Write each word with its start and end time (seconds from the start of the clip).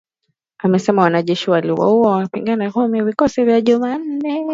Amesema 0.57 1.01
wanajeshi 1.01 1.49
waliwaua 1.51 2.11
wapiganaji 2.11 2.73
kumi 2.73 2.83
na 2.83 2.87
moja 2.89 3.03
wa 3.03 3.09
Vikosi 3.11 3.43
vya 3.43 3.45
Muungano 3.53 3.83
wa 3.83 3.91
Kidemokrasia 3.91 4.19
jana 4.19 4.29
Jumanne. 4.29 4.47